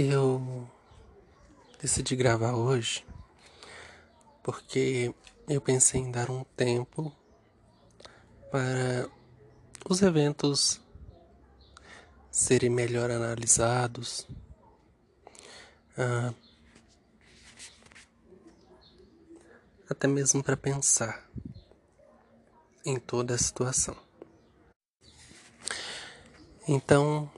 Eu 0.00 0.70
decidi 1.82 2.14
gravar 2.14 2.54
hoje 2.54 3.04
porque 4.44 5.12
eu 5.48 5.60
pensei 5.60 6.00
em 6.00 6.12
dar 6.12 6.30
um 6.30 6.44
tempo 6.56 7.12
para 8.48 9.10
os 9.90 10.00
eventos 10.00 10.80
serem 12.30 12.70
melhor 12.70 13.10
analisados. 13.10 14.24
Ah, 15.96 16.32
até 19.90 20.06
mesmo 20.06 20.44
para 20.44 20.56
pensar 20.56 21.28
em 22.86 23.00
toda 23.00 23.34
a 23.34 23.38
situação. 23.38 23.96
Então, 26.68 27.28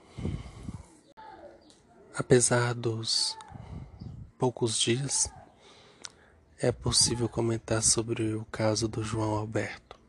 apesar 2.21 2.75
dos 2.75 3.35
poucos 4.37 4.79
dias, 4.79 5.27
é 6.59 6.71
possível 6.71 7.27
comentar 7.27 7.81
sobre 7.81 8.35
o 8.35 8.45
caso 8.45 8.87
do 8.87 9.03
João 9.03 9.31
Alberto. 9.31 9.99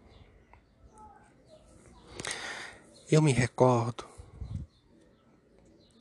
Eu 3.10 3.22
me 3.22 3.32
recordo 3.32 4.04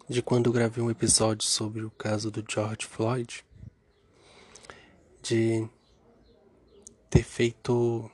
de 0.10 0.22
quando 0.22 0.52
gravei 0.52 0.84
um 0.84 0.92
episódio 0.92 1.48
sobre 1.48 1.82
o 1.82 1.92
caso 1.92 2.30
do 2.30 2.44
George 2.46 2.86
Floyd, 2.86 3.46
de 5.24 5.66
ter 7.10 7.24
feito 7.24 8.12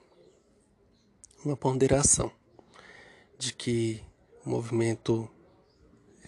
uma 1.44 1.58
ponderação 1.58 2.32
de 3.40 3.54
que 3.54 4.04
o 4.46 4.52
movimento 4.52 5.28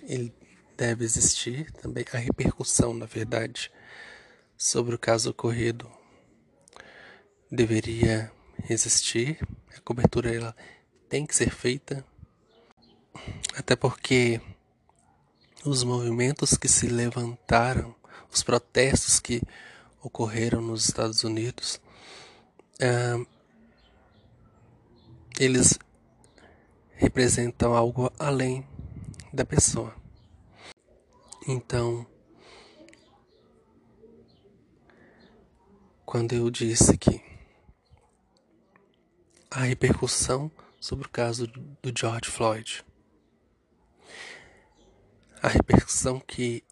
ele 0.01 0.33
deve 0.79 1.03
existir 1.03 1.69
também 1.73 2.05
a 2.13 2.17
repercussão, 2.17 2.93
na 2.93 3.05
verdade, 3.05 3.69
sobre 4.57 4.95
o 4.95 4.97
caso 4.97 5.31
ocorrido 5.31 5.91
deveria 7.51 8.31
existir, 8.69 9.45
a 9.75 9.81
cobertura 9.81 10.33
ela 10.33 10.55
tem 11.09 11.25
que 11.25 11.35
ser 11.35 11.49
feita, 11.49 12.05
até 13.57 13.75
porque 13.75 14.39
os 15.65 15.83
movimentos 15.83 16.55
que 16.55 16.69
se 16.69 16.87
levantaram, 16.87 17.93
os 18.31 18.41
protestos 18.41 19.19
que 19.19 19.41
ocorreram 20.01 20.61
nos 20.61 20.85
Estados 20.85 21.25
Unidos, 21.25 21.81
uh, 22.75 23.27
eles 25.37 25.77
representam 26.95 27.75
algo 27.75 28.09
além 28.17 28.65
da 29.33 29.43
pessoa. 29.43 29.98
Então, 31.51 32.05
quando 36.05 36.33
eu 36.33 36.47
disse 36.51 36.95
que 36.95 37.19
a 39.49 39.61
repercussão 39.61 40.51
sobre 40.79 41.07
o 41.07 41.09
caso 41.09 41.47
do 41.47 41.91
George 41.97 42.29
Floyd, 42.29 42.85
a 45.41 45.47
repercussão 45.47 46.19
que 46.19 46.63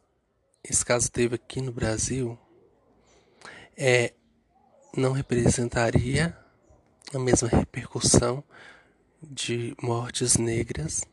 esse 0.63 0.85
caso 0.85 1.11
teve 1.11 1.33
aqui 1.33 1.59
no 1.59 1.71
Brasil 1.71 2.37
é 3.75 4.13
não 4.95 5.11
representaria 5.11 6.37
a 7.15 7.17
mesma 7.17 7.49
repercussão 7.49 8.43
de 9.23 9.75
mortes 9.81 10.37
negras 10.37 11.03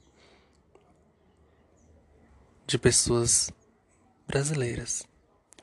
de 2.67 2.79
pessoas 2.79 3.51
brasileiras. 4.27 5.07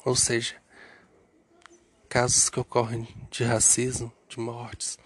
Ou 0.05 0.15
seja, 0.15 0.55
casos 2.09 2.49
que 2.49 2.59
ocorrem 2.59 3.07
de 3.29 3.43
racismo, 3.43 4.11
de 4.27 4.39
mortes 4.39 4.97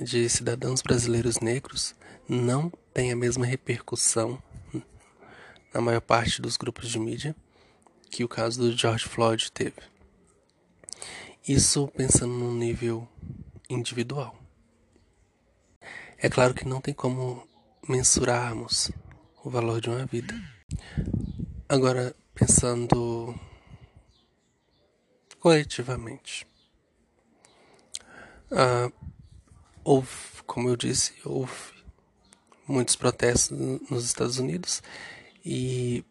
de 0.00 0.28
cidadãos 0.28 0.82
brasileiros 0.82 1.38
negros 1.38 1.94
não 2.28 2.70
têm 2.92 3.12
a 3.12 3.16
mesma 3.16 3.46
repercussão 3.46 4.42
na 5.72 5.80
maior 5.80 6.00
parte 6.00 6.42
dos 6.42 6.56
grupos 6.56 6.88
de 6.88 6.98
mídia 6.98 7.34
que 8.10 8.24
o 8.24 8.28
caso 8.28 8.60
do 8.60 8.76
George 8.76 9.04
Floyd 9.04 9.50
teve. 9.52 9.80
Isso 11.46 11.88
pensando 11.88 12.32
no 12.32 12.52
nível 12.54 13.08
individual. 13.68 14.38
É 16.18 16.28
claro 16.28 16.54
que 16.54 16.66
não 16.66 16.80
tem 16.80 16.94
como 16.94 17.46
mensurarmos 17.88 18.90
o 19.44 19.50
valor 19.50 19.80
de 19.80 19.90
uma 19.90 20.06
vida. 20.06 20.34
Agora, 21.68 22.14
pensando 22.34 23.38
coletivamente, 25.40 26.46
ah, 28.50 28.90
houve, 29.82 30.10
como 30.46 30.68
eu 30.68 30.76
disse, 30.76 31.14
houve 31.24 31.52
muitos 32.66 32.96
protestos 32.96 33.50
nos 33.90 34.04
Estados 34.04 34.38
Unidos 34.38 34.82
e 35.44 36.04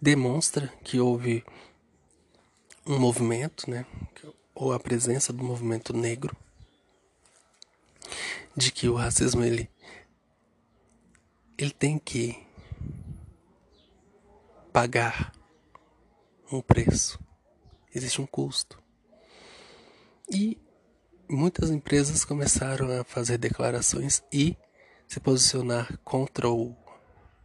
demonstra 0.00 0.72
que 0.84 1.00
houve 1.00 1.44
um 2.86 2.98
movimento, 2.98 3.68
né, 3.68 3.84
ou 4.54 4.72
a 4.72 4.78
presença 4.78 5.32
do 5.32 5.42
movimento 5.42 5.92
negro 5.92 6.36
de 8.56 8.70
que 8.70 8.88
o 8.88 8.94
racismo 8.94 9.44
ele 9.44 9.68
ele 11.58 11.70
tem 11.70 11.98
que 11.98 12.45
pagar 14.76 15.32
um 16.52 16.60
preço. 16.60 17.18
Existe 17.94 18.20
um 18.20 18.26
custo. 18.26 18.78
E 20.30 20.60
muitas 21.26 21.70
empresas 21.70 22.26
começaram 22.26 23.00
a 23.00 23.02
fazer 23.02 23.38
declarações 23.38 24.22
e 24.30 24.54
se 25.08 25.18
posicionar 25.18 25.96
contra 26.04 26.50
o 26.50 26.76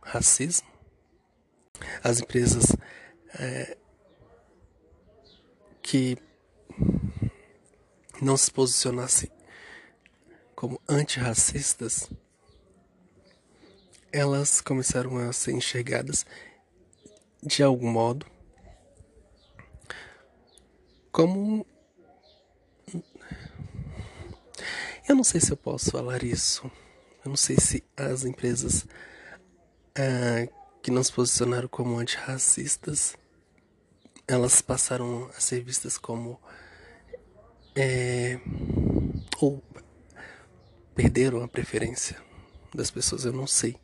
racismo. 0.02 0.68
As 2.04 2.20
empresas 2.20 2.66
é, 3.40 3.78
que 5.82 6.18
não 8.22 8.36
se 8.36 8.52
posicionassem 8.52 9.32
como 10.54 10.82
antirracistas, 10.86 12.12
elas 14.12 14.60
começaram 14.60 15.18
a 15.18 15.32
ser 15.32 15.54
enxergadas 15.54 16.26
de 17.44 17.64
algum 17.64 17.90
modo 17.90 18.26
como 21.12 21.66
eu 25.08 25.16
não 25.16 25.24
sei 25.24 25.42
se 25.42 25.52
eu 25.52 25.58
posso 25.58 25.92
falar 25.92 26.24
isso. 26.24 26.72
Eu 27.26 27.30
não 27.30 27.36
sei 27.36 27.58
se 27.58 27.84
as 27.98 28.24
empresas 28.24 28.86
ah, 29.96 30.48
que 30.82 30.90
não 30.90 31.04
se 31.04 31.12
posicionaram 31.12 31.68
como 31.68 31.98
antirracistas 31.98 33.18
elas 34.28 34.62
passaram 34.62 35.30
a 35.36 35.40
ser 35.42 35.62
vistas 35.62 35.98
como 35.98 36.40
é, 37.76 38.40
ou 39.42 39.62
perderam 40.96 41.44
a 41.44 41.48
preferência 41.48 42.18
das 42.74 42.90
pessoas, 42.90 43.26
eu 43.26 43.34
não 43.34 43.46
sei. 43.46 43.76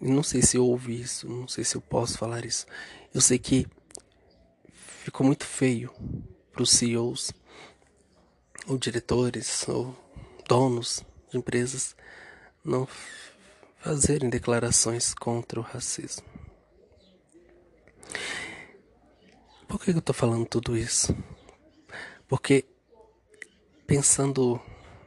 Eu 0.00 0.10
não 0.10 0.22
sei 0.22 0.42
se 0.42 0.58
houve 0.58 1.00
isso, 1.00 1.28
não 1.28 1.48
sei 1.48 1.64
se 1.64 1.76
eu 1.76 1.80
posso 1.80 2.16
falar 2.16 2.44
isso. 2.44 2.66
Eu 3.12 3.20
sei 3.20 3.38
que 3.38 3.66
ficou 4.70 5.26
muito 5.26 5.44
feio 5.44 5.92
para 6.52 6.62
os 6.62 6.70
CEOs, 6.70 7.32
ou 8.66 8.78
diretores, 8.78 9.66
ou 9.68 9.96
donos 10.46 11.04
de 11.30 11.38
empresas 11.38 11.96
não 12.64 12.86
fazerem 13.78 14.28
declarações 14.28 15.14
contra 15.14 15.58
o 15.58 15.62
racismo. 15.62 16.24
Por 19.66 19.80
que 19.80 19.90
eu 19.90 19.98
estou 19.98 20.14
falando 20.14 20.46
tudo 20.46 20.76
isso? 20.76 21.16
Porque 22.26 22.64
pensando 23.86 24.60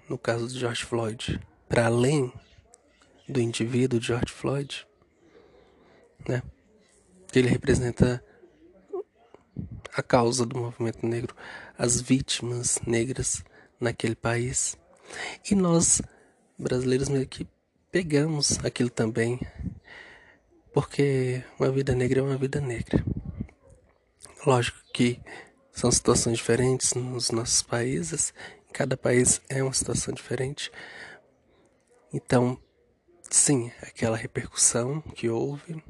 no 0.09 0.17
caso 0.17 0.47
de 0.47 0.59
George 0.59 0.83
Floyd, 0.83 1.39
para 1.69 1.85
além 1.85 2.33
do 3.31 3.39
indivíduo 3.39 4.01
George 4.01 4.31
Floyd, 4.31 4.87
né? 6.27 6.43
Ele 7.33 7.47
representa 7.47 8.23
a 9.93 10.03
causa 10.03 10.45
do 10.45 10.57
movimento 10.57 11.05
negro, 11.05 11.35
as 11.77 12.01
vítimas 12.01 12.79
negras 12.85 13.43
naquele 13.79 14.15
país. 14.15 14.77
E 15.49 15.55
nós, 15.55 16.01
brasileiros, 16.57 17.09
meio 17.09 17.27
que 17.27 17.47
pegamos 17.91 18.63
aquilo 18.63 18.89
também, 18.89 19.39
porque 20.73 21.43
uma 21.59 21.71
vida 21.71 21.95
negra 21.95 22.19
é 22.19 22.23
uma 22.23 22.37
vida 22.37 22.59
negra. 22.59 23.03
Lógico 24.45 24.77
que 24.93 25.19
são 25.71 25.91
situações 25.91 26.37
diferentes 26.37 26.93
nos 26.93 27.31
nossos 27.31 27.61
países, 27.61 28.33
Cada 28.73 28.95
país 28.95 29.41
é 29.49 29.61
uma 29.61 29.73
situação 29.73 30.13
diferente. 30.13 30.71
Então, 32.13 32.57
sim, 33.31 33.71
aquela 33.81 34.15
repercussão 34.15 35.01
que 35.01 35.27
houve, 35.27 35.83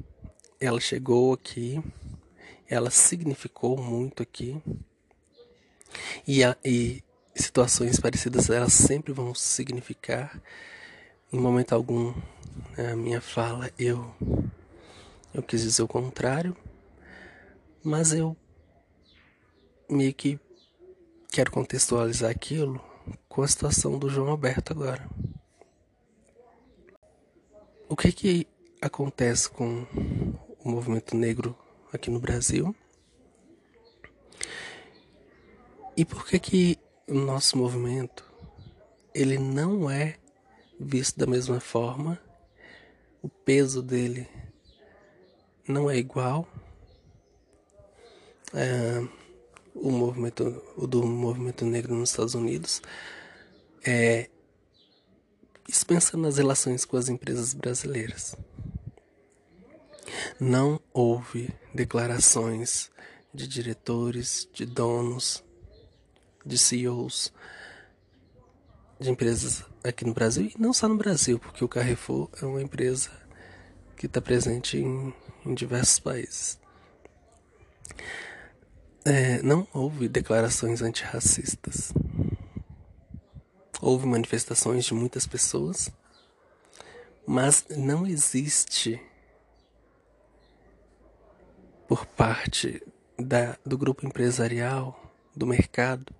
ela 0.58 0.80
chegou 0.80 1.34
aqui 1.34 1.82
ela 2.72 2.90
significou 2.90 3.76
muito 3.76 4.22
aqui. 4.22 4.58
E, 6.26 6.42
a, 6.42 6.56
e 6.64 7.04
situações 7.34 8.00
parecidas 8.00 8.48
elas 8.48 8.72
sempre 8.72 9.12
vão 9.12 9.34
significar. 9.34 10.40
Em 11.30 11.38
momento 11.38 11.74
algum, 11.74 12.14
a 12.78 12.96
minha 12.96 13.20
fala 13.20 13.70
eu 13.78 14.14
eu 15.34 15.42
quis 15.42 15.62
dizer 15.62 15.82
o 15.82 15.88
contrário, 15.88 16.56
mas 17.84 18.14
eu 18.14 18.34
meio 19.88 20.14
que 20.14 20.40
quero 21.30 21.50
contextualizar 21.50 22.30
aquilo 22.30 22.82
com 23.28 23.42
a 23.42 23.48
situação 23.48 23.98
do 23.98 24.08
João 24.08 24.28
Alberto 24.28 24.72
agora. 24.72 25.06
O 27.92 27.94
que 27.94 28.10
que 28.10 28.46
acontece 28.80 29.50
com 29.50 29.86
o 30.64 30.70
movimento 30.70 31.14
negro 31.14 31.54
aqui 31.92 32.10
no 32.10 32.18
Brasil? 32.18 32.74
E 35.94 36.02
por 36.02 36.26
que 36.26 36.38
que 36.38 36.78
o 37.06 37.12
nosso 37.12 37.58
movimento 37.58 38.24
ele 39.14 39.36
não 39.36 39.90
é 39.90 40.16
visto 40.80 41.18
da 41.18 41.26
mesma 41.26 41.60
forma? 41.60 42.18
O 43.20 43.28
peso 43.28 43.82
dele 43.82 44.26
não 45.68 45.90
é 45.90 45.98
igual. 45.98 46.48
É, 48.54 49.06
o 49.74 49.90
movimento 49.90 50.64
o 50.78 50.86
do 50.86 51.04
movimento 51.04 51.66
negro 51.66 51.94
nos 51.94 52.08
Estados 52.08 52.34
Unidos 52.34 52.80
é 53.84 54.30
pensa 55.82 56.16
nas 56.16 56.36
relações 56.36 56.84
com 56.84 56.96
as 56.96 57.08
empresas 57.08 57.54
brasileiras. 57.54 58.36
Não 60.38 60.80
houve 60.92 61.48
declarações 61.74 62.90
de 63.32 63.48
diretores, 63.48 64.46
de 64.52 64.66
donos, 64.66 65.42
de 66.44 66.58
CEOs 66.58 67.32
de 69.02 69.10
empresas 69.10 69.64
aqui 69.82 70.04
no 70.04 70.14
Brasil 70.14 70.44
e 70.44 70.60
não 70.60 70.72
só 70.72 70.88
no 70.88 70.96
Brasil, 70.96 71.38
porque 71.38 71.64
o 71.64 71.68
Carrefour 71.68 72.28
é 72.40 72.44
uma 72.44 72.62
empresa 72.62 73.10
que 73.96 74.06
está 74.06 74.20
presente 74.20 74.78
em, 74.78 75.12
em 75.44 75.54
diversos 75.54 75.98
países. 75.98 76.58
É, 79.04 79.42
não 79.42 79.66
houve 79.72 80.08
declarações 80.08 80.80
antirracistas. 80.80 81.92
Houve 83.84 84.06
manifestações 84.06 84.84
de 84.84 84.94
muitas 84.94 85.26
pessoas, 85.26 85.90
mas 87.26 87.66
não 87.68 88.06
existe 88.06 89.02
por 91.88 92.06
parte 92.06 92.80
da, 93.18 93.58
do 93.66 93.76
grupo 93.76 94.06
empresarial, 94.06 95.12
do 95.34 95.48
mercado, 95.48 96.14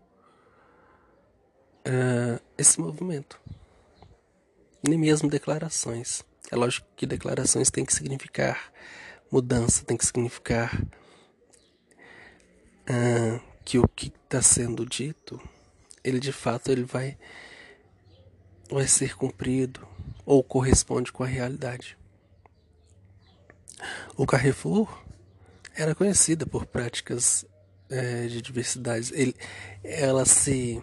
uh, 1.87 2.43
esse 2.59 2.81
movimento. 2.81 3.41
Nem 4.83 4.99
mesmo 4.99 5.31
declarações. 5.31 6.25
É 6.51 6.57
lógico 6.57 6.89
que 6.97 7.07
declarações 7.07 7.71
têm 7.71 7.85
que 7.85 7.95
significar 7.95 8.73
mudança, 9.31 9.85
tem 9.85 9.97
que 9.97 10.05
significar 10.05 10.83
uh, 12.91 13.41
que 13.65 13.79
o 13.79 13.87
que 13.87 14.09
está 14.09 14.43
sendo 14.43 14.85
dito, 14.85 15.41
ele 16.03 16.19
de 16.19 16.33
fato 16.33 16.73
ele 16.73 16.83
vai 16.83 17.17
vai 18.73 18.87
ser 18.87 19.17
cumprido 19.17 19.87
ou 20.25 20.43
corresponde 20.43 21.13
com 21.13 21.23
a 21.23 21.27
realidade. 21.27 21.97
O 24.17 24.27
Carrefour 24.27 25.03
era 25.75 25.95
conhecida 25.95 26.47
por 26.47 26.67
práticas 26.67 27.45
é, 27.91 28.27
de 28.27 28.41
diversidade. 28.41 29.13
Ele, 29.15 29.35
ela 29.83 30.25
se 30.25 30.83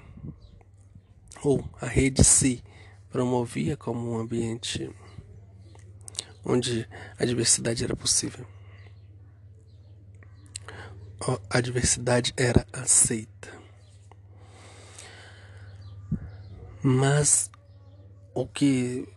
ou 1.42 1.64
a 1.82 1.86
rede 1.86 2.24
se 2.24 2.64
promovia 3.10 3.78
como 3.78 4.12
um 4.12 4.20
ambiente 4.20 4.94
onde 6.44 6.88
a 7.18 7.26
diversidade 7.26 7.84
era 7.84 7.96
possível 7.96 8.46
a 11.50 11.62
diversidade 11.62 12.34
era 12.38 12.66
aceita. 12.72 13.50
Mas 16.82 17.49
o 18.34 18.48
que 18.48 19.08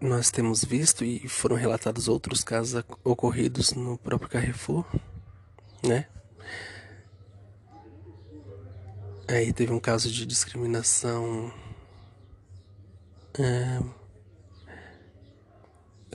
nós 0.00 0.30
temos 0.30 0.64
visto 0.64 1.04
e 1.04 1.28
foram 1.28 1.56
relatados 1.56 2.08
outros 2.08 2.42
casos 2.42 2.82
ocorridos 3.04 3.72
no 3.72 3.98
próprio 3.98 4.28
Carrefour, 4.28 4.84
né? 5.82 6.06
Aí 9.28 9.52
teve 9.52 9.72
um 9.72 9.78
caso 9.78 10.10
de 10.10 10.26
discriminação 10.26 11.52
é, 13.38 13.80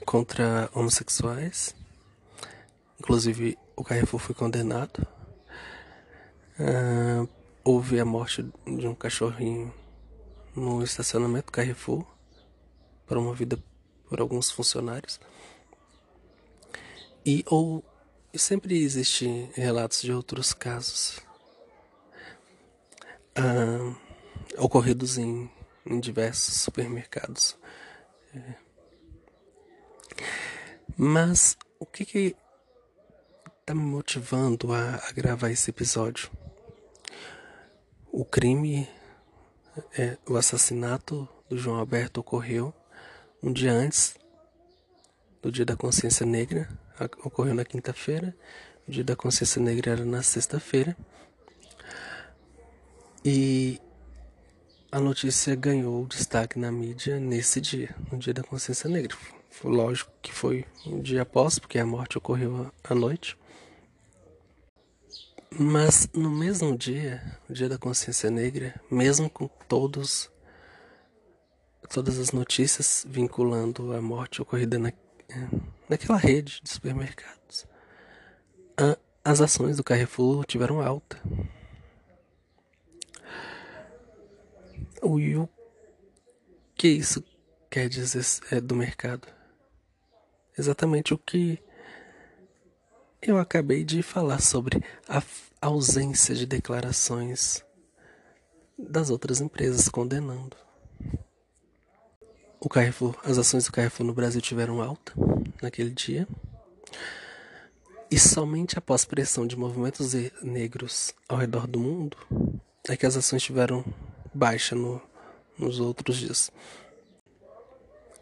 contra 0.05 0.69
homossexuais. 0.73 1.75
Inclusive 2.99 3.57
o 3.75 3.83
Carrefour 3.83 4.19
foi 4.19 4.35
condenado 4.35 5.07
Uh, 6.57 7.27
houve 7.65 7.99
a 7.99 8.05
morte 8.05 8.41
de 8.65 8.87
um 8.87 8.95
cachorrinho 8.95 9.73
no 10.55 10.81
estacionamento 10.81 11.51
Carrefour, 11.51 12.05
promovida 13.05 13.57
por 14.07 14.19
alguns 14.19 14.51
funcionários. 14.51 15.19
E 17.25 17.43
ou 17.47 17.83
sempre 18.35 18.77
existem 18.83 19.49
relatos 19.55 20.01
de 20.01 20.11
outros 20.11 20.53
casos 20.53 21.19
uh, 23.37 23.95
ocorridos 24.57 25.17
em, 25.17 25.49
em, 25.85 25.99
diversos 25.99 26.55
supermercados. 26.55 27.57
É. 28.33 28.55
Mas 30.97 31.57
o 31.79 31.85
que 31.85 32.05
que 32.05 32.35
está 33.61 33.73
me 33.73 33.81
motivando 33.81 34.71
a, 34.71 34.95
a 34.95 35.11
gravar 35.11 35.49
esse 35.49 35.69
episódio? 35.69 36.29
O 38.11 38.23
crime, 38.23 38.87
é, 39.97 40.17
o 40.27 40.37
assassinato 40.37 41.27
do 41.49 41.57
João 41.57 41.77
Alberto 41.77 42.21
ocorreu 42.21 42.73
um 43.41 43.51
dia 43.51 43.71
antes 43.71 44.15
do 45.41 45.51
Dia 45.51 45.65
da 45.65 45.75
Consciência 45.75 46.25
Negra, 46.25 46.67
ocorreu 47.23 47.53
na 47.53 47.63
quinta-feira, 47.63 48.35
o 48.87 48.91
Dia 48.91 49.03
da 49.03 49.15
Consciência 49.15 49.61
Negra 49.61 49.91
era 49.91 50.05
na 50.05 50.23
sexta-feira. 50.23 50.97
E 53.23 53.79
a 54.91 54.99
notícia 54.99 55.55
ganhou 55.55 56.05
destaque 56.07 56.57
na 56.57 56.71
mídia 56.71 57.19
nesse 57.19 57.61
dia, 57.61 57.95
no 58.11 58.17
Dia 58.17 58.33
da 58.33 58.43
Consciência 58.43 58.89
Negra. 58.89 59.15
Lógico 59.63 60.11
que 60.21 60.33
foi 60.33 60.65
um 60.85 61.01
dia 61.01 61.21
após, 61.21 61.57
porque 61.59 61.79
a 61.79 61.85
morte 61.85 62.17
ocorreu 62.17 62.71
à 62.83 62.93
noite. 62.93 63.37
Mas 65.57 66.09
no 66.13 66.29
mesmo 66.29 66.77
dia, 66.77 67.39
o 67.49 67.53
dia 67.53 67.69
da 67.69 67.77
consciência 67.77 68.29
negra, 68.29 68.75
mesmo 68.91 69.29
com 69.29 69.47
todos 69.47 70.29
todas 71.87 72.19
as 72.19 72.31
notícias 72.31 73.05
vinculando 73.07 73.93
a 73.93 74.01
morte 74.01 74.41
ocorrida 74.41 74.77
na, 74.79 74.91
naquela 75.89 76.17
rede 76.17 76.61
de 76.63 76.69
supermercados, 76.69 77.65
a, 78.77 78.97
as 79.23 79.41
ações 79.41 79.77
do 79.77 79.83
Carrefour 79.83 80.45
tiveram 80.45 80.81
alta. 80.81 81.21
O, 85.01 85.17
o 85.17 85.49
que 86.75 86.87
isso 86.87 87.23
quer 87.69 87.87
dizer 87.89 88.23
é, 88.51 88.59
do 88.59 88.75
mercado? 88.75 89.27
Exatamente 90.57 91.13
o 91.13 91.17
que 91.17 91.61
eu 93.21 93.37
acabei 93.37 93.83
de 93.83 94.01
falar 94.03 94.39
sobre 94.39 94.83
a 95.07 95.21
ausência 95.61 96.35
de 96.35 96.45
declarações 96.45 97.63
das 98.77 99.09
outras 99.09 99.41
empresas 99.41 99.89
condenando. 99.89 100.64
O 102.65 102.67
Carrefour, 102.67 103.15
as 103.23 103.37
ações 103.37 103.65
do 103.65 103.71
Carrefour 103.71 104.07
no 104.07 104.11
Brasil 104.11 104.41
tiveram 104.41 104.81
alta 104.81 105.13
naquele 105.61 105.91
dia. 105.91 106.27
E 108.09 108.17
somente 108.17 108.75
após 108.75 109.05
pressão 109.05 109.45
de 109.45 109.55
movimentos 109.55 110.13
negros 110.41 111.13
ao 111.29 111.37
redor 111.37 111.67
do 111.67 111.79
mundo 111.79 112.17
é 112.89 112.97
que 112.97 113.05
as 113.05 113.15
ações 113.15 113.43
tiveram 113.43 113.85
baixa 114.33 114.73
no, 114.73 114.99
nos 115.55 115.79
outros 115.79 116.17
dias. 116.17 116.49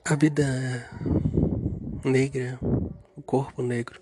A 0.04 0.14
vida 0.14 0.44
negra, 2.04 2.60
o 3.16 3.22
corpo 3.22 3.62
negro, 3.62 4.02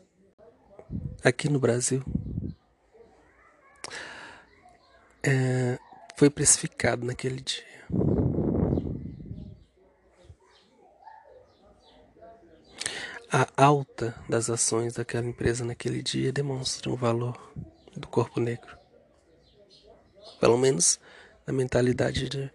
aqui 1.24 1.50
no 1.50 1.60
Brasil 1.60 2.04
é, 5.22 5.78
foi 6.18 6.32
precificado 6.32 7.06
naquele 7.06 7.42
dia. 7.42 7.71
A 13.34 13.48
alta 13.56 14.14
das 14.28 14.50
ações 14.50 14.96
daquela 14.96 15.26
empresa 15.26 15.64
naquele 15.64 16.04
dia 16.04 16.34
demonstra 16.34 16.92
o 16.92 16.98
valor 16.98 17.54
do 17.96 18.06
corpo 18.06 18.42
negro. 18.42 18.78
Pelo 20.38 20.58
menos 20.58 21.00
na 21.48 21.54
mentalidade 21.54 22.28
de 22.28 22.52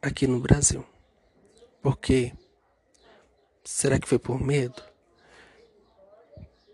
aqui 0.00 0.26
no 0.26 0.40
Brasil. 0.40 0.86
Porque 1.82 2.32
será 3.62 3.98
que 3.98 4.08
foi 4.08 4.18
por 4.18 4.40
medo 4.40 4.82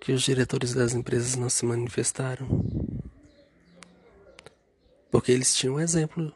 que 0.01 0.13
os 0.13 0.23
diretores 0.23 0.73
das 0.73 0.95
empresas 0.95 1.35
não 1.35 1.51
se 1.51 1.67
manifestaram? 1.67 2.47
Porque 5.11 5.33
eles 5.33 5.53
tinham 5.53 5.75
um 5.75 5.81
exemplo 5.81 6.33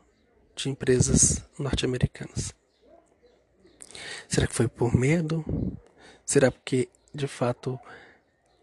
de 0.56 0.68
empresas 0.68 1.44
norte-americanas. 1.56 2.52
Será 4.28 4.48
que 4.48 4.54
foi 4.54 4.66
por 4.66 4.92
medo? 4.92 5.44
Será 6.32 6.50
porque 6.50 6.88
de 7.14 7.28
fato 7.28 7.78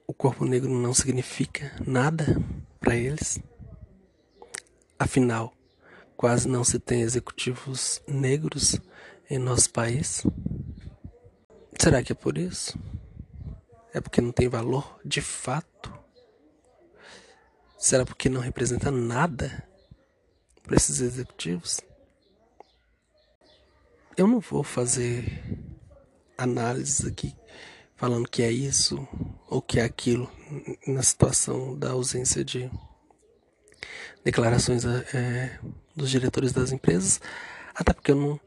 o 0.08 0.12
corpo 0.12 0.44
negro 0.44 0.72
não 0.72 0.92
significa 0.92 1.72
nada 1.86 2.26
para 2.80 2.96
eles? 2.96 3.40
Afinal, 4.98 5.54
quase 6.18 6.48
não 6.48 6.64
se 6.64 6.80
tem 6.80 7.02
executivos 7.02 8.02
negros 8.08 8.82
em 9.30 9.38
nosso 9.38 9.70
país. 9.70 10.26
Será 11.80 12.02
que 12.02 12.12
é 12.12 12.16
por 12.16 12.40
isso? 12.40 12.76
É 13.94 14.02
porque 14.02 14.20
não 14.20 14.32
tem 14.32 14.50
valor 14.50 15.00
de 15.06 15.22
fato? 15.22 15.94
Será 17.78 18.04
porque 18.04 18.30
não 18.30 18.42
representa 18.42 18.90
nada 18.90 19.64
para 20.64 20.76
esses 20.76 21.02
executivos? 21.02 21.80
Eu 24.18 24.26
não 24.26 24.40
vou 24.40 24.64
fazer 24.64 25.70
análises 26.40 27.06
aqui 27.06 27.36
falando 28.00 28.30
que 28.30 28.42
é 28.42 28.50
isso 28.50 29.06
ou 29.50 29.62
que 29.62 29.78
é 29.78 29.84
aquilo 29.84 30.32
na 30.88 31.04
situação 31.04 31.78
da 31.78 31.92
ausência 31.92 32.46
de 32.46 32.72
declarações 34.24 34.86
é, 34.86 35.60
dos 35.94 36.10
diretores 36.10 36.54
das 36.54 36.72
empresas, 36.72 37.20
até 37.76 37.92
porque 37.92 38.12
eu 38.12 38.16
não, 38.16 38.40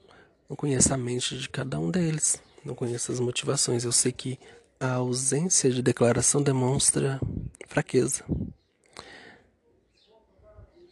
não 0.48 0.56
conheço 0.56 0.94
a 0.94 0.96
mente 0.96 1.36
de 1.36 1.50
cada 1.50 1.78
um 1.78 1.90
deles, 1.90 2.40
não 2.64 2.74
conheço 2.74 3.12
as 3.12 3.20
motivações. 3.20 3.84
Eu 3.84 3.92
sei 3.92 4.10
que 4.10 4.38
a 4.80 4.92
ausência 4.94 5.70
de 5.70 5.82
declaração 5.82 6.42
demonstra 6.42 7.20
fraqueza, 7.68 8.24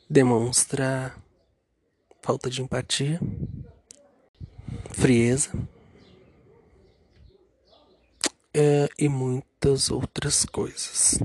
demonstra 0.09 1.15
falta 2.21 2.51
de 2.51 2.61
empatia, 2.61 3.19
frieza 4.93 5.51
é, 8.53 8.89
e 8.99 9.09
muitas 9.09 9.91
outras 9.91 10.45
coisas. 10.45 11.19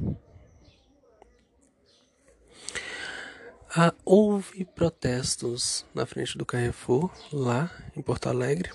Ah, 3.77 3.93
houve 4.05 4.63
protestos 4.63 5.85
na 5.93 6.05
frente 6.05 6.37
do 6.37 6.45
Carrefour, 6.45 7.11
lá 7.33 7.69
em 7.95 8.01
Porto 8.01 8.27
Alegre. 8.27 8.71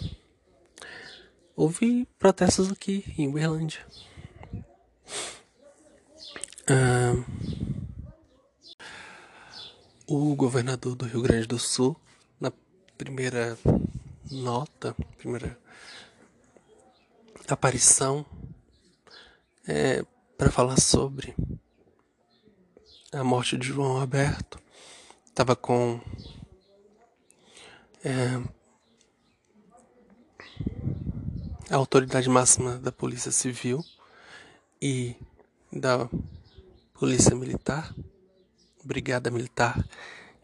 Houve 1.57 2.07
protestos 2.19 2.71
aqui 2.71 3.05
em 3.17 3.29
Uberlândia. 3.29 3.81
Ah, 6.69 7.15
o 10.07 10.35
governador 10.35 10.95
do 10.95 11.07
Rio 11.07 11.23
Grande 11.23 11.47
do 11.47 11.59
Sul, 11.59 11.97
na 12.39 12.53
primeira 12.99 13.57
nota, 14.31 14.95
primeira 15.17 15.59
aparição 17.49 18.25
é, 19.71 20.05
para 20.37 20.51
falar 20.51 20.81
sobre 20.81 21.33
a 23.13 23.23
morte 23.23 23.57
de 23.57 23.69
João 23.69 24.01
Roberto. 24.01 24.59
Estava 25.25 25.55
com 25.55 26.01
é, 28.05 28.43
a 31.71 31.77
autoridade 31.77 32.29
máxima 32.29 32.79
da 32.79 32.91
Polícia 32.91 33.31
Civil 33.31 33.81
e 34.83 35.15
da 35.73 36.09
Polícia 36.93 37.37
Militar, 37.37 37.95
Brigada 38.83 39.31
Militar. 39.31 39.87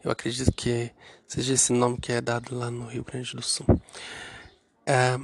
Eu 0.01 0.09
acredito 0.09 0.53
que 0.53 0.89
seja 1.27 1.53
esse 1.53 1.73
nome 1.73 1.97
que 1.99 2.13
é 2.13 2.21
dado 2.21 2.57
lá 2.57 2.71
no 2.71 2.85
Rio 2.85 3.03
Grande 3.03 3.35
do 3.35 3.41
Sul. 3.41 3.65
É, 4.85 5.17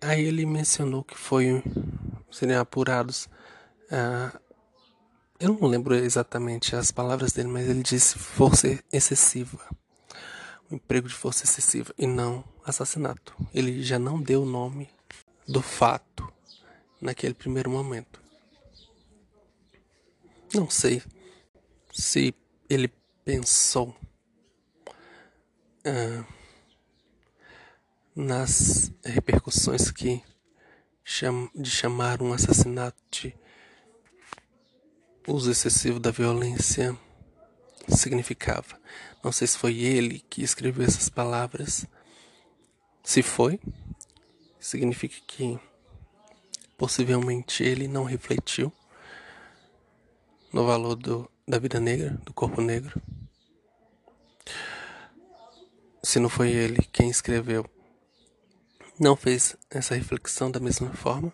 aí 0.00 0.24
ele 0.24 0.46
mencionou 0.46 1.04
que 1.04 1.14
foi 1.14 1.62
seriam 2.36 2.60
apurados. 2.60 3.28
Uh, 3.90 4.38
eu 5.40 5.54
não 5.54 5.68
lembro 5.68 5.94
exatamente 5.94 6.76
as 6.76 6.90
palavras 6.90 7.32
dele, 7.32 7.48
mas 7.48 7.68
ele 7.68 7.82
disse 7.82 8.18
força 8.18 8.78
excessiva. 8.92 9.58
O 10.70 10.74
emprego 10.74 11.08
de 11.08 11.14
força 11.14 11.44
excessiva 11.44 11.94
e 11.96 12.06
não 12.06 12.44
assassinato. 12.64 13.34
Ele 13.54 13.82
já 13.82 13.98
não 13.98 14.20
deu 14.20 14.42
o 14.42 14.46
nome 14.46 14.90
do 15.48 15.62
fato 15.62 16.30
naquele 17.00 17.32
primeiro 17.34 17.70
momento. 17.70 18.20
Não 20.52 20.68
sei 20.68 21.02
se 21.92 22.34
ele 22.68 22.92
pensou 23.24 23.96
uh, 25.86 26.26
nas 28.14 28.92
repercussões 29.04 29.90
que 29.90 30.22
de 31.54 31.70
chamar 31.70 32.20
um 32.20 32.32
assassinato 32.32 32.98
de 33.12 33.32
uso 35.24 35.52
excessivo 35.52 36.00
da 36.00 36.10
violência 36.10 36.98
significava. 37.88 38.76
Não 39.22 39.30
sei 39.30 39.46
se 39.46 39.56
foi 39.56 39.78
ele 39.78 40.24
que 40.28 40.42
escreveu 40.42 40.84
essas 40.84 41.08
palavras. 41.08 41.86
Se 43.04 43.22
foi, 43.22 43.60
significa 44.58 45.16
que 45.28 45.56
possivelmente 46.76 47.62
ele 47.62 47.86
não 47.86 48.02
refletiu 48.02 48.72
no 50.52 50.66
valor 50.66 50.96
do, 50.96 51.30
da 51.46 51.60
vida 51.60 51.78
negra, 51.78 52.10
do 52.24 52.32
corpo 52.32 52.60
negro. 52.60 53.00
Se 56.02 56.18
não 56.18 56.28
foi 56.28 56.50
ele 56.50 56.82
quem 56.92 57.08
escreveu 57.08 57.64
não 58.98 59.14
fez 59.14 59.56
essa 59.70 59.94
reflexão 59.94 60.50
da 60.50 60.58
mesma 60.58 60.92
forma? 60.92 61.32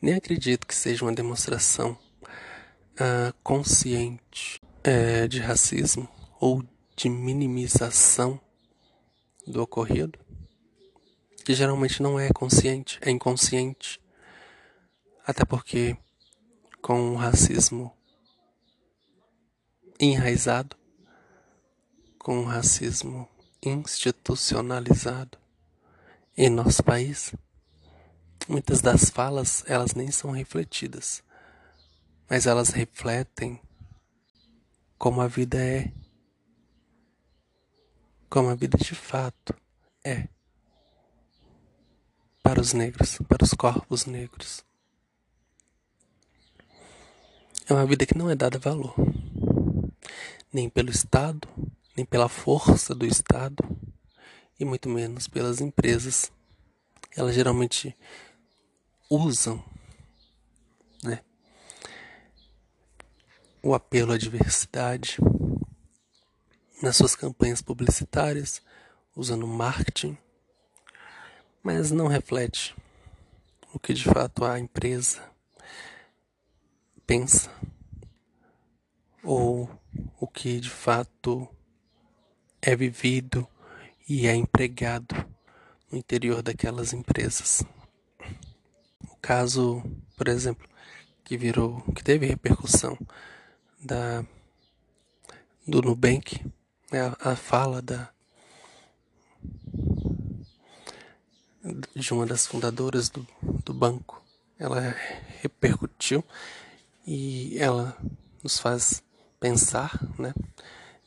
Nem 0.00 0.14
acredito 0.14 0.66
que 0.66 0.74
seja 0.74 1.04
uma 1.04 1.12
demonstração 1.12 1.98
uh, 2.94 3.34
consciente 3.42 4.60
uh, 4.86 5.26
de 5.26 5.40
racismo 5.40 6.08
ou 6.40 6.62
de 6.96 7.08
minimização 7.08 8.40
do 9.46 9.62
ocorrido, 9.62 10.18
que 11.44 11.54
geralmente 11.54 12.02
não 12.02 12.18
é 12.18 12.30
consciente, 12.30 12.98
é 13.02 13.10
inconsciente. 13.10 14.00
Até 15.26 15.44
porque, 15.44 15.96
com 16.80 17.12
o 17.12 17.16
racismo 17.16 17.92
enraizado, 19.98 20.76
com 22.18 22.40
o 22.40 22.44
racismo 22.44 23.28
institucionalizado, 23.62 25.38
em 26.36 26.50
nosso 26.50 26.82
país, 26.82 27.32
muitas 28.48 28.80
das 28.80 29.08
falas 29.08 29.62
elas 29.66 29.94
nem 29.94 30.10
são 30.10 30.32
refletidas, 30.32 31.22
mas 32.28 32.46
elas 32.46 32.70
refletem 32.70 33.60
como 34.98 35.20
a 35.20 35.28
vida 35.28 35.58
é, 35.58 35.92
como 38.28 38.48
a 38.48 38.54
vida 38.54 38.76
de 38.76 38.94
fato 38.94 39.54
é 40.02 40.28
para 42.42 42.60
os 42.60 42.72
negros, 42.72 43.18
para 43.28 43.44
os 43.44 43.54
corpos 43.54 44.04
negros. 44.04 44.64
É 47.66 47.72
uma 47.72 47.86
vida 47.86 48.04
que 48.04 48.18
não 48.18 48.28
é 48.28 48.34
dada 48.34 48.58
valor, 48.58 48.94
nem 50.52 50.68
pelo 50.68 50.90
Estado, 50.90 51.48
nem 51.96 52.04
pela 52.04 52.28
força 52.28 52.94
do 52.94 53.06
Estado, 53.06 53.64
e 54.58 54.64
muito 54.64 54.88
menos 54.88 55.26
pelas 55.26 55.60
empresas. 55.60 56.30
Elas 57.16 57.34
geralmente 57.34 57.96
usam 59.10 59.62
né, 61.02 61.22
o 63.62 63.74
apelo 63.74 64.12
à 64.12 64.18
diversidade 64.18 65.18
nas 66.82 66.96
suas 66.96 67.14
campanhas 67.14 67.62
publicitárias, 67.62 68.60
usando 69.16 69.46
marketing, 69.46 70.18
mas 71.62 71.90
não 71.90 72.08
reflete 72.08 72.74
o 73.72 73.78
que 73.78 73.94
de 73.94 74.04
fato 74.04 74.44
a 74.44 74.58
empresa 74.58 75.22
pensa 77.06 77.50
ou 79.22 79.70
o 80.20 80.26
que 80.26 80.60
de 80.60 80.70
fato 80.70 81.48
é 82.60 82.76
vivido 82.76 83.48
e 84.08 84.26
é 84.26 84.34
empregado 84.34 85.14
no 85.90 85.98
interior 85.98 86.42
daquelas 86.42 86.92
empresas. 86.92 87.62
caso, 89.20 89.82
por 90.16 90.28
exemplo, 90.28 90.68
que 91.24 91.36
virou, 91.36 91.80
que 91.94 92.04
teve 92.04 92.26
repercussão 92.26 92.98
da 93.80 94.24
do 95.66 95.80
Nubank, 95.80 96.44
né, 96.92 97.00
a, 97.20 97.30
a 97.32 97.36
fala 97.36 97.80
da 97.80 98.10
de 101.96 102.12
uma 102.12 102.26
das 102.26 102.46
fundadoras 102.46 103.08
do, 103.08 103.26
do 103.64 103.72
banco, 103.72 104.22
ela 104.58 104.94
repercutiu 105.40 106.22
e 107.06 107.56
ela 107.58 107.96
nos 108.42 108.58
faz 108.58 109.02
pensar, 109.40 109.98
né, 110.18 110.34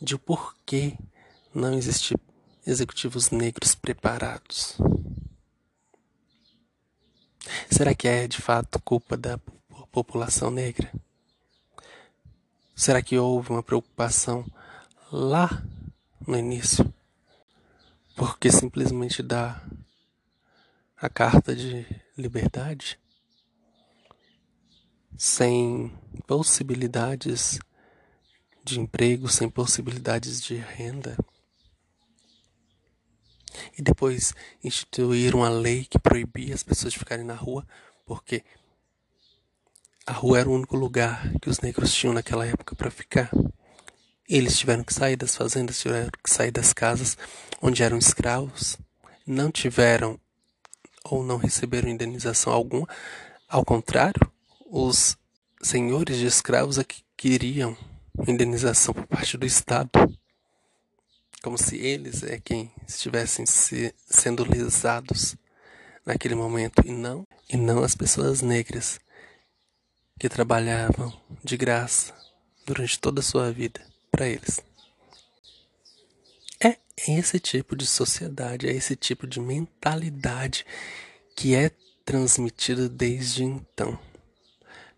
de 0.01 0.15
o 0.15 0.19
porquê 0.19 0.97
não 1.53 1.73
existir 1.73 2.17
executivos 2.67 3.31
negros 3.31 3.73
preparados. 3.73 4.77
Será 7.71 7.95
que 7.95 8.09
é 8.09 8.27
de 8.27 8.41
fato 8.41 8.77
culpa 8.81 9.15
da 9.15 9.39
população 9.89 10.51
negra? 10.51 10.91
Será 12.75 13.01
que 13.01 13.17
houve 13.17 13.51
uma 13.51 13.63
preocupação 13.63 14.45
lá 15.09 15.63
no 16.27 16.37
início? 16.37 16.93
Porque 18.17 18.51
simplesmente 18.51 19.23
dá 19.23 19.63
a 20.97 21.07
carta 21.07 21.55
de 21.55 21.85
liberdade 22.17 22.99
sem 25.17 25.89
possibilidades 26.27 27.59
de 28.61 28.79
emprego, 28.79 29.29
sem 29.29 29.49
possibilidades 29.49 30.41
de 30.41 30.57
renda? 30.57 31.15
E 33.77 33.81
depois 33.81 34.33
instituir 34.63 35.35
uma 35.35 35.49
lei 35.49 35.85
que 35.85 35.99
proibia 35.99 36.53
as 36.53 36.63
pessoas 36.63 36.93
de 36.93 36.99
ficarem 36.99 37.25
na 37.25 37.35
rua, 37.35 37.65
porque 38.05 38.43
a 40.05 40.13
rua 40.13 40.39
era 40.39 40.49
o 40.49 40.53
único 40.53 40.77
lugar 40.77 41.31
que 41.41 41.49
os 41.49 41.59
negros 41.59 41.93
tinham 41.93 42.13
naquela 42.13 42.45
época 42.45 42.75
para 42.75 42.89
ficar. 42.89 43.29
Eles 44.27 44.57
tiveram 44.57 44.83
que 44.83 44.93
sair 44.93 45.15
das 45.15 45.35
fazendas, 45.35 45.79
tiveram 45.79 46.09
que 46.23 46.29
sair 46.29 46.51
das 46.51 46.73
casas 46.73 47.17
onde 47.61 47.83
eram 47.83 47.97
escravos, 47.97 48.77
não 49.25 49.51
tiveram 49.51 50.19
ou 51.03 51.23
não 51.23 51.37
receberam 51.37 51.89
indenização 51.89 52.53
alguma. 52.53 52.87
Ao 53.47 53.63
contrário, 53.63 54.31
os 54.69 55.17
senhores 55.61 56.17
de 56.17 56.25
escravos 56.25 56.77
é 56.77 56.83
que 56.83 57.03
queriam 57.15 57.75
indenização 58.27 58.93
por 58.93 59.05
parte 59.07 59.37
do 59.37 59.45
Estado, 59.45 59.89
como 61.41 61.57
se 61.57 61.77
eles 61.77 62.23
é 62.23 62.39
quem 62.39 62.71
estivessem 62.87 63.45
se, 63.45 63.93
sendo 64.09 64.49
lesados 64.49 65.35
naquele 66.05 66.35
momento 66.35 66.81
e 66.85 66.91
não 66.91 67.27
e 67.49 67.57
não 67.57 67.83
as 67.83 67.95
pessoas 67.95 68.41
negras 68.41 68.99
que 70.19 70.27
trabalhavam 70.27 71.13
de 71.43 71.55
graça 71.55 72.13
durante 72.65 72.99
toda 72.99 73.19
a 73.19 73.23
sua 73.23 73.51
vida 73.51 73.79
para 74.11 74.27
eles. 74.27 74.59
É 76.59 76.77
esse 77.07 77.39
tipo 77.39 77.75
de 77.75 77.85
sociedade, 77.85 78.67
é 78.67 78.73
esse 78.73 78.95
tipo 78.95 79.27
de 79.27 79.39
mentalidade 79.39 80.65
que 81.35 81.55
é 81.55 81.69
transmitida 82.03 82.89
desde 82.89 83.43
então. 83.43 83.97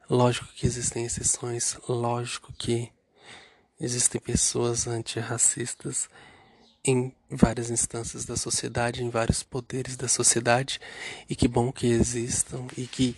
Lógico 0.09 0.47
que 0.53 0.65
existem 0.65 1.05
exceções, 1.05 1.77
lógico 1.87 2.53
que 2.53 2.91
existem 3.79 4.19
pessoas 4.19 4.87
antirracistas 4.87 6.09
em 6.83 7.13
várias 7.29 7.69
instâncias 7.69 8.25
da 8.25 8.37
sociedade, 8.37 9.03
em 9.03 9.09
vários 9.09 9.43
poderes 9.43 9.95
da 9.95 10.07
sociedade, 10.07 10.79
e 11.29 11.35
que 11.35 11.47
bom 11.47 11.71
que 11.71 11.87
existam 11.87 12.65
e 12.77 12.87
que 12.87 13.15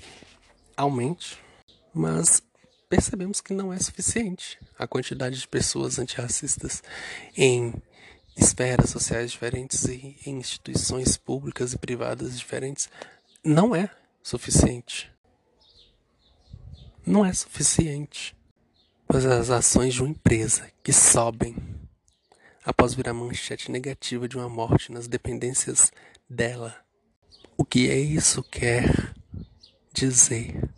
aumente 0.76 1.38
mas 1.94 2.42
percebemos 2.90 3.42
que 3.42 3.54
não 3.54 3.72
é 3.72 3.80
suficiente 3.80 4.60
a 4.78 4.88
quantidade 4.88 5.40
de 5.40 5.48
pessoas 5.48 6.00
antirracistas 6.00 6.84
em 7.36 7.74
esferas 8.36 8.90
sociais 8.90 9.32
diferentes 9.32 9.84
e 9.86 10.18
em 10.26 10.38
instituições 10.38 11.18
públicas 11.18 11.74
e 11.74 11.78
privadas 11.78 12.38
diferentes 12.38 12.90
não 13.44 13.76
é 13.76 13.90
suficiente. 14.24 15.12
Não 17.06 17.26
é 17.26 17.34
suficiente. 17.34 18.36
Pois 19.12 19.26
as 19.26 19.50
ações 19.50 19.94
de 19.94 20.02
uma 20.02 20.10
empresa 20.10 20.72
que 20.82 20.94
sobem 20.94 21.56
após 22.64 22.94
virar 22.94 23.14
manchete 23.14 23.70
negativa 23.70 24.28
de 24.28 24.38
uma 24.38 24.48
morte 24.48 24.92
nas 24.92 25.08
dependências 25.08 25.92
dela. 26.30 26.76
O 27.58 27.66
que 27.66 27.90
é 27.90 28.00
isso 28.00 28.42
quer 28.42 29.14
dizer? 29.92 30.72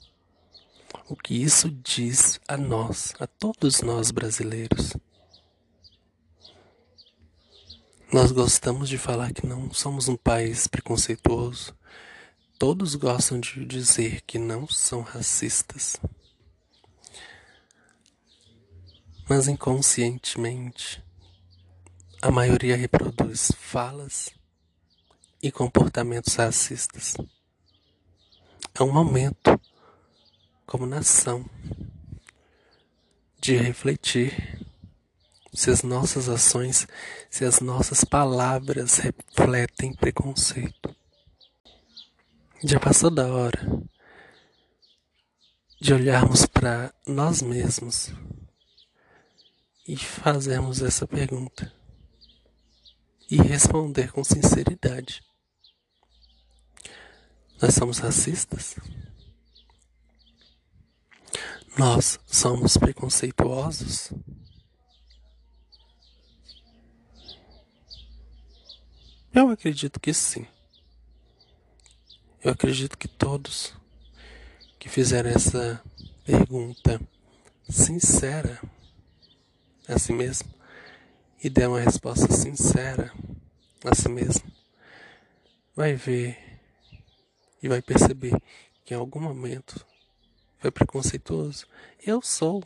o 1.13 1.15
que 1.15 1.35
isso 1.35 1.69
diz 1.69 2.39
a 2.47 2.57
nós, 2.57 3.13
a 3.19 3.27
todos 3.27 3.81
nós 3.81 4.09
brasileiros. 4.09 4.93
Nós 8.11 8.31
gostamos 8.31 8.89
de 8.89 8.97
falar 8.97 9.31
que 9.31 9.45
não 9.45 9.71
somos 9.71 10.07
um 10.07 10.15
país 10.15 10.67
preconceituoso. 10.67 11.75
Todos 12.57 12.95
gostam 12.95 13.39
de 13.39 13.63
dizer 13.63 14.21
que 14.21 14.39
não 14.39 14.67
são 14.67 15.01
racistas. 15.01 15.97
Mas 19.35 19.47
inconscientemente, 19.47 21.03
a 22.21 22.29
maioria 22.29 22.77
reproduz 22.77 23.51
falas 23.57 24.29
e 25.41 25.51
comportamentos 25.51 26.35
racistas. 26.35 27.15
É 28.75 28.83
um 28.83 28.93
momento 28.93 29.59
como 30.67 30.85
nação, 30.85 31.49
de 33.41 33.57
refletir 33.57 34.63
se 35.51 35.71
as 35.71 35.81
nossas 35.81 36.29
ações, 36.29 36.87
se 37.27 37.43
as 37.43 37.59
nossas 37.59 38.03
palavras 38.03 38.99
refletem 38.99 39.95
preconceito. 39.95 40.95
Já 42.63 42.79
passou 42.79 43.09
da 43.09 43.25
hora 43.33 43.81
de 45.81 45.91
olharmos 45.91 46.45
para 46.45 46.93
nós 47.07 47.41
mesmos 47.41 48.13
e 49.87 49.97
fazermos 49.97 50.81
essa 50.81 51.05
pergunta 51.05 51.71
e 53.29 53.37
responder 53.37 54.11
com 54.11 54.23
sinceridade. 54.23 55.23
Nós 57.61 57.73
somos 57.73 57.97
racistas? 57.99 58.75
Nós 61.77 62.19
somos 62.27 62.77
preconceituosos? 62.77 64.11
Eu 69.33 69.49
acredito 69.49 69.99
que 69.99 70.13
sim. 70.13 70.45
Eu 72.43 72.51
acredito 72.51 72.97
que 72.97 73.07
todos 73.07 73.73
que 74.77 74.87
fizeram 74.87 75.29
essa 75.29 75.81
pergunta 76.23 77.01
sincera 77.67 78.61
a 79.87 79.99
si 79.99 80.13
mesmo 80.13 80.49
e 81.43 81.49
der 81.49 81.67
uma 81.67 81.79
resposta 81.79 82.31
sincera 82.31 83.13
a 83.83 83.93
si 83.93 84.07
mesmo, 84.07 84.49
vai 85.75 85.93
ver 85.93 86.37
e 87.61 87.67
vai 87.67 87.81
perceber 87.81 88.41
que 88.85 88.93
em 88.93 88.97
algum 88.97 89.19
momento 89.19 89.85
foi 90.59 90.71
preconceituoso. 90.71 91.67
Eu 92.05 92.21
sou, 92.21 92.63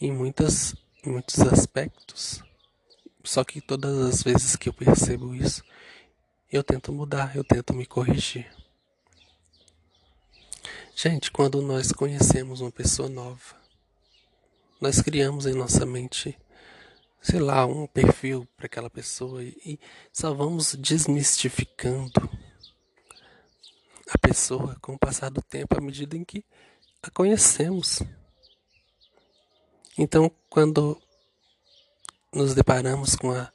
em, 0.00 0.10
muitas, 0.10 0.74
em 1.04 1.10
muitos 1.10 1.38
aspectos. 1.40 2.42
Só 3.22 3.44
que 3.44 3.60
todas 3.60 3.98
as 3.98 4.22
vezes 4.22 4.56
que 4.56 4.68
eu 4.68 4.72
percebo 4.72 5.34
isso, 5.34 5.62
eu 6.50 6.62
tento 6.62 6.92
mudar, 6.92 7.36
eu 7.36 7.44
tento 7.44 7.74
me 7.74 7.84
corrigir. 7.84 8.50
Gente, 10.94 11.30
quando 11.30 11.60
nós 11.60 11.90
conhecemos 11.92 12.60
uma 12.60 12.70
pessoa 12.70 13.08
nova, 13.08 13.63
nós 14.84 15.00
criamos 15.00 15.46
em 15.46 15.54
nossa 15.54 15.86
mente, 15.86 16.38
sei 17.22 17.40
lá, 17.40 17.64
um 17.64 17.86
perfil 17.86 18.46
para 18.54 18.66
aquela 18.66 18.90
pessoa 18.90 19.42
e 19.42 19.80
só 20.12 20.34
vamos 20.34 20.74
desmistificando 20.74 22.28
a 24.10 24.18
pessoa 24.18 24.76
com 24.82 24.92
o 24.92 24.98
passar 24.98 25.30
do 25.30 25.40
tempo 25.40 25.74
à 25.74 25.80
medida 25.80 26.18
em 26.18 26.22
que 26.22 26.44
a 27.02 27.08
conhecemos. 27.08 28.02
Então, 29.96 30.30
quando 30.50 31.00
nos 32.30 32.54
deparamos 32.54 33.16
com 33.16 33.32
a, 33.32 33.50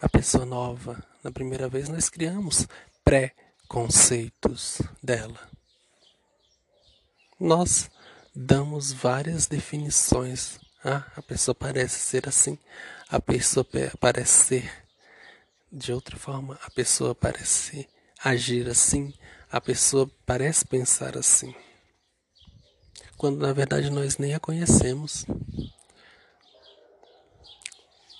a 0.00 0.08
pessoa 0.08 0.46
nova 0.46 1.04
na 1.24 1.32
primeira 1.32 1.68
vez, 1.68 1.88
nós 1.88 2.08
criamos 2.08 2.68
pré-conceitos 3.04 4.80
dela. 5.02 5.40
Nós 7.36 7.90
damos 8.32 8.92
várias 8.92 9.48
definições. 9.48 10.67
Ah, 10.84 11.04
a 11.16 11.22
pessoa 11.22 11.56
parece 11.56 11.98
ser 11.98 12.28
assim, 12.28 12.56
a 13.08 13.20
pessoa 13.20 13.66
parece 13.98 14.44
ser 14.44 14.86
de 15.72 15.92
outra 15.92 16.16
forma, 16.16 16.56
a 16.62 16.70
pessoa 16.70 17.16
parece 17.16 17.88
agir 18.22 18.68
assim, 18.68 19.12
a 19.50 19.60
pessoa 19.60 20.08
parece 20.24 20.64
pensar 20.64 21.18
assim, 21.18 21.52
quando 23.16 23.40
na 23.40 23.52
verdade 23.52 23.90
nós 23.90 24.18
nem 24.18 24.34
a 24.34 24.40
conhecemos. 24.40 25.26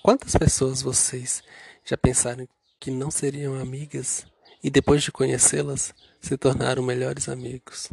Quantas 0.03 0.35
pessoas 0.35 0.81
vocês 0.81 1.41
já 1.85 1.95
pensaram 1.95 2.47
que 2.77 2.91
não 2.91 3.09
seriam 3.09 3.57
amigas 3.57 4.25
e 4.61 4.69
depois 4.69 5.01
de 5.01 5.13
conhecê-las 5.13 5.93
se 6.19 6.37
tornaram 6.37 6.83
melhores 6.83 7.29
amigos? 7.29 7.89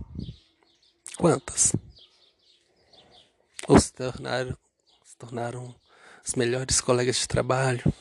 Quantas? 1.17 1.73
Ou 3.69 3.81
se 3.81 3.93
tornaram, 3.93 4.57
se 5.05 5.17
tornaram 5.17 5.75
os 6.25 6.35
melhores 6.35 6.81
colegas 6.81 7.17
de 7.17 7.27
trabalho, 7.27 7.93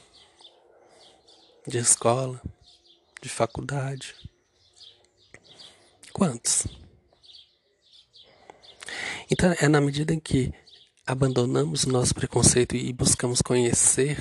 de 1.67 1.77
escola, 1.77 2.41
de 3.21 3.29
faculdade? 3.29 4.15
Quantos? 6.13 6.67
Então, 9.29 9.53
é 9.59 9.67
na 9.67 9.81
medida 9.81 10.13
em 10.13 10.19
que 10.19 10.53
abandonamos 11.05 11.83
o 11.83 11.89
nosso 11.89 12.13
preconceito 12.13 12.75
e 12.75 12.93
buscamos 12.93 13.41
conhecer 13.41 14.17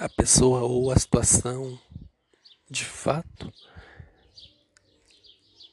a 0.00 0.08
pessoa 0.08 0.62
ou 0.62 0.90
a 0.90 0.98
situação 0.98 1.78
de 2.68 2.84
fato, 2.84 3.52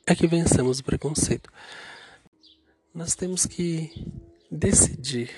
é 0.05 0.13
que 0.13 0.27
vencemos 0.27 0.79
o 0.79 0.83
preconceito. 0.83 1.51
Nós 2.93 3.15
temos 3.15 3.45
que 3.45 3.91
decidir 4.51 5.29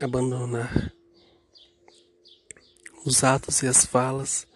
abandonar 0.00 0.92
os 3.04 3.24
atos 3.24 3.62
e 3.62 3.66
as 3.66 3.84
falas 3.84 4.46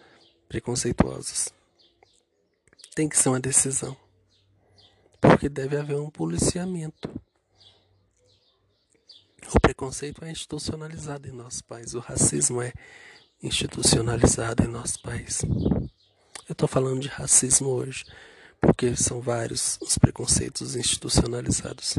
preconceituosas. 0.47 1.49
Tem 2.95 3.09
que 3.09 3.17
ser 3.17 3.29
uma 3.29 3.39
decisão, 3.39 3.97
porque 5.19 5.49
deve 5.49 5.75
haver 5.75 5.97
um 5.97 6.09
policiamento. 6.09 7.09
O 9.53 9.59
preconceito 9.59 10.23
é 10.23 10.31
institucionalizado 10.31 11.27
em 11.27 11.31
nosso 11.31 11.63
país, 11.65 11.93
o 11.93 11.99
racismo 11.99 12.61
é 12.61 12.71
institucionalizado 13.41 14.63
em 14.63 14.67
nosso 14.67 15.01
país. 15.01 15.41
Eu 15.43 16.53
estou 16.53 16.67
falando 16.67 17.01
de 17.01 17.09
racismo 17.09 17.69
hoje, 17.69 18.05
porque 18.61 18.95
são 18.95 19.19
vários 19.19 19.77
os 19.81 19.97
preconceitos 19.97 20.75
institucionalizados. 20.75 21.95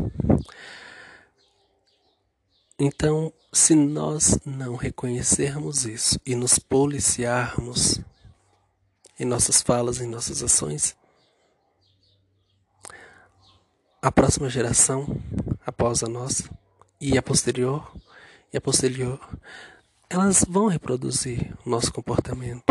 Então, 2.78 3.32
se 3.52 3.74
nós 3.74 4.36
não 4.44 4.74
reconhecermos 4.74 5.84
isso 5.84 6.18
e 6.26 6.34
nos 6.34 6.58
policiarmos 6.58 8.00
em 9.18 9.24
nossas 9.24 9.62
falas, 9.62 10.00
em 10.00 10.08
nossas 10.08 10.42
ações, 10.42 10.96
a 14.02 14.10
próxima 14.10 14.50
geração, 14.50 15.06
após 15.64 16.02
a 16.02 16.08
nossa, 16.08 16.50
e 17.00 17.16
a 17.16 17.22
posterior, 17.22 17.94
e 18.52 18.56
a 18.56 18.60
posterior, 18.60 19.20
elas 20.10 20.44
vão 20.48 20.66
reproduzir 20.66 21.56
o 21.64 21.70
nosso 21.70 21.92
comportamento. 21.92 22.64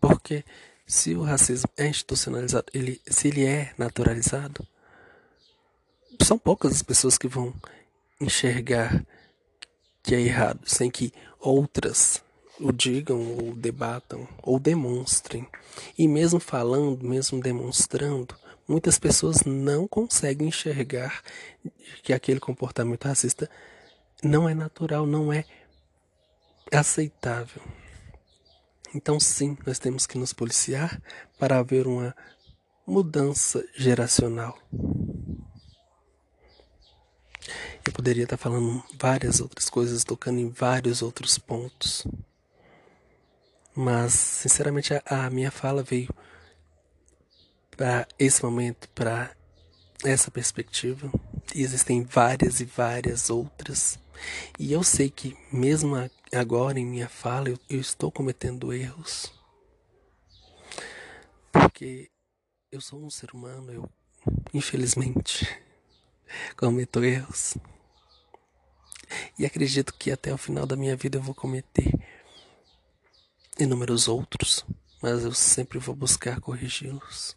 Porque 0.00 0.44
se 0.86 1.14
o 1.14 1.22
racismo 1.22 1.68
é 1.76 1.88
institucionalizado, 1.88 2.66
ele, 2.72 3.00
se 3.06 3.28
ele 3.28 3.44
é 3.44 3.74
naturalizado, 3.76 4.66
são 6.20 6.38
poucas 6.38 6.72
as 6.72 6.82
pessoas 6.82 7.16
que 7.16 7.28
vão 7.28 7.54
enxergar 8.20 9.04
que 10.02 10.14
é 10.14 10.20
errado, 10.20 10.60
sem 10.64 10.90
que 10.90 11.12
outras 11.38 12.22
o 12.60 12.72
digam, 12.72 13.36
ou 13.38 13.54
debatam, 13.54 14.28
ou 14.42 14.58
demonstrem. 14.58 15.48
E 15.98 16.06
mesmo 16.06 16.38
falando, 16.38 17.02
mesmo 17.02 17.40
demonstrando, 17.40 18.36
muitas 18.68 18.98
pessoas 18.98 19.42
não 19.44 19.88
conseguem 19.88 20.48
enxergar 20.48 21.22
que 22.02 22.12
aquele 22.12 22.40
comportamento 22.40 23.04
racista 23.04 23.48
não 24.22 24.48
é 24.48 24.54
natural, 24.54 25.06
não 25.06 25.32
é 25.32 25.44
aceitável. 26.72 27.62
Então, 28.94 29.18
sim, 29.18 29.56
nós 29.66 29.78
temos 29.78 30.06
que 30.06 30.18
nos 30.18 30.32
policiar 30.32 31.00
para 31.38 31.58
haver 31.58 31.86
uma 31.86 32.14
mudança 32.86 33.64
geracional. 33.74 34.58
Eu 37.84 37.92
poderia 37.92 38.24
estar 38.24 38.36
falando 38.36 38.82
várias 38.98 39.40
outras 39.40 39.68
coisas, 39.68 40.04
tocando 40.04 40.38
em 40.38 40.48
vários 40.48 41.02
outros 41.02 41.36
pontos. 41.36 42.06
Mas, 43.74 44.12
sinceramente, 44.12 44.94
a, 44.94 45.02
a 45.06 45.30
minha 45.30 45.50
fala 45.50 45.82
veio 45.82 46.08
para 47.76 48.06
esse 48.18 48.42
momento, 48.44 48.88
para 48.90 49.34
essa 50.04 50.30
perspectiva. 50.30 51.10
E 51.54 51.62
existem 51.62 52.04
várias 52.04 52.60
e 52.60 52.64
várias 52.64 53.30
outras. 53.30 53.98
E 54.58 54.72
eu 54.72 54.84
sei 54.84 55.10
que, 55.10 55.36
mesmo 55.52 55.96
agora 56.32 56.78
em 56.78 56.86
minha 56.86 57.08
fala, 57.08 57.48
eu, 57.48 57.58
eu 57.68 57.80
estou 57.80 58.12
cometendo 58.12 58.72
erros. 58.72 59.32
Porque 61.50 62.10
eu 62.70 62.80
sou 62.80 63.04
um 63.04 63.10
ser 63.10 63.32
humano, 63.32 63.72
eu, 63.72 63.90
infelizmente, 64.54 65.46
cometo 66.56 67.02
erros. 67.04 67.56
E 69.38 69.44
acredito 69.44 69.94
que 69.94 70.10
até 70.10 70.32
o 70.32 70.38
final 70.38 70.66
da 70.66 70.76
minha 70.76 70.96
vida 70.96 71.18
eu 71.18 71.22
vou 71.22 71.34
cometer 71.34 71.92
inúmeros 73.58 74.08
outros, 74.08 74.64
mas 75.00 75.24
eu 75.24 75.32
sempre 75.32 75.78
vou 75.78 75.94
buscar 75.94 76.40
corrigi-los. 76.40 77.36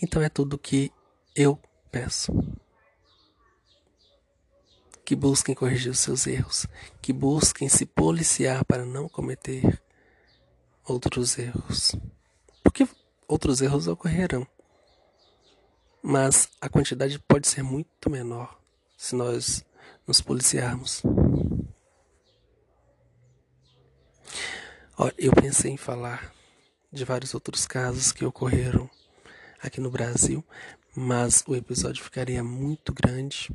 Então 0.00 0.22
é 0.22 0.28
tudo 0.28 0.58
que 0.58 0.92
eu 1.34 1.58
peço. 1.90 2.32
Que 5.04 5.16
busquem 5.16 5.54
corrigir 5.54 5.90
os 5.90 5.98
seus 5.98 6.26
erros, 6.26 6.66
que 7.00 7.12
busquem 7.12 7.68
se 7.68 7.84
policiar 7.84 8.64
para 8.64 8.84
não 8.84 9.08
cometer 9.08 9.82
outros 10.84 11.38
erros. 11.38 11.94
Porque 12.62 12.86
outros 13.28 13.60
erros 13.60 13.88
ocorrerão. 13.88 14.46
Mas 16.02 16.48
a 16.60 16.68
quantidade 16.68 17.18
pode 17.20 17.46
ser 17.46 17.62
muito 17.62 18.10
menor 18.10 18.58
se 18.98 19.14
nós 19.14 19.64
nos 20.06 20.20
policiarmos. 20.20 21.02
Eu 25.16 25.32
pensei 25.32 25.70
em 25.70 25.76
falar 25.76 26.32
de 26.92 27.04
vários 27.04 27.34
outros 27.34 27.66
casos 27.66 28.12
que 28.12 28.24
ocorreram 28.24 28.90
aqui 29.62 29.80
no 29.80 29.90
Brasil, 29.90 30.44
mas 30.94 31.44
o 31.46 31.54
episódio 31.54 32.02
ficaria 32.02 32.42
muito 32.42 32.92
grande 32.92 33.50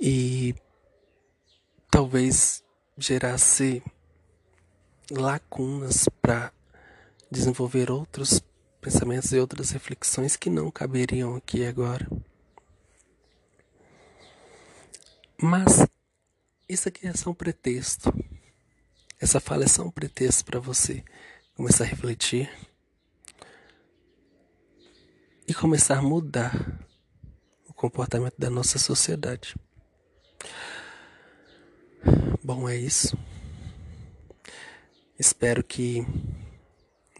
e 0.00 0.54
talvez 1.90 2.64
gerasse 2.96 3.82
lacunas 5.10 6.08
para 6.20 6.52
desenvolver 7.30 7.90
outros 7.90 8.40
pensamentos 8.82 9.32
e 9.32 9.38
outras 9.38 9.70
reflexões 9.70 10.34
que 10.34 10.50
não 10.50 10.68
caberiam 10.68 11.36
aqui 11.36 11.64
agora. 11.64 12.04
Mas 15.40 15.86
isso 16.68 16.88
aqui 16.88 17.06
é 17.06 17.14
só 17.14 17.30
um 17.30 17.34
pretexto. 17.34 18.12
Essa 19.20 19.38
fala 19.38 19.64
é 19.64 19.68
só 19.68 19.84
um 19.84 19.90
pretexto 19.90 20.44
para 20.44 20.58
você 20.58 21.04
começar 21.54 21.84
a 21.84 21.86
refletir 21.86 22.50
e 25.46 25.54
começar 25.54 25.98
a 25.98 26.02
mudar 26.02 26.52
o 27.68 27.72
comportamento 27.72 28.34
da 28.36 28.50
nossa 28.50 28.80
sociedade. 28.80 29.54
Bom, 32.42 32.68
é 32.68 32.76
isso. 32.76 33.16
Espero 35.16 35.62
que 35.62 36.04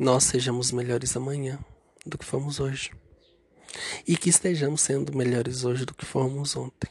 nós 0.03 0.25
sejamos 0.25 0.73
melhores 0.73 1.17
amanhã 1.17 1.61
do 2.05 2.19
que 2.19 2.25
fomos 2.25 2.59
hoje. 2.59 2.91
E 4.05 4.17
que 4.17 4.31
estejamos 4.31 4.81
sendo 4.81 5.17
melhores 5.17 5.65
hoje 5.65 5.87
do 5.87 5.95
que 5.95 6.05
fomos 6.05 6.57
ontem. 6.57 6.91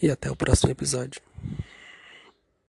E 0.00 0.08
até 0.08 0.30
o 0.30 0.36
próximo 0.36 0.70
episódio. 0.70 1.20